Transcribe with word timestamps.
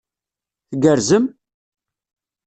Tgerrzem? 0.71 1.25